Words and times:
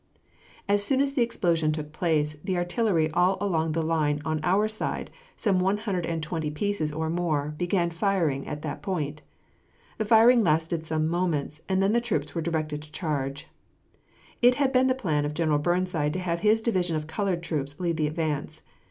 As 0.67 0.83
soon 0.83 0.99
as 0.99 1.13
the 1.13 1.21
explosion 1.21 1.71
took 1.71 1.91
place, 1.91 2.35
the 2.43 2.57
artillery 2.57 3.11
all 3.11 3.37
along 3.39 3.73
the 3.73 3.83
line 3.83 4.19
on 4.25 4.39
our 4.41 4.67
side, 4.67 5.11
some 5.35 5.59
one 5.59 5.77
hundred 5.77 6.07
and 6.07 6.23
twenty 6.23 6.49
pieces 6.49 6.91
or 6.91 7.07
more, 7.07 7.53
began 7.55 7.91
firing 7.91 8.47
at 8.47 8.63
that 8.63 8.81
point. 8.81 9.21
The 9.99 10.05
firing 10.05 10.41
lasted 10.43 10.83
some 10.83 11.07
moments, 11.07 11.61
and 11.69 11.83
then 11.83 11.93
the 11.93 12.01
troops 12.01 12.33
were 12.33 12.41
directed 12.41 12.81
to 12.81 12.91
charge. 12.91 13.47
It 14.41 14.55
had 14.55 14.71
been 14.71 14.87
the 14.87 14.95
plan 14.95 15.23
of 15.23 15.35
General 15.35 15.59
Burnside 15.59 16.13
to 16.13 16.19
have 16.19 16.39
his 16.39 16.61
division 16.61 16.95
of 16.95 17.05
colored 17.05 17.43
troops 17.43 17.79
lead 17.79 17.97
the 17.97 18.07
advance. 18.07 18.63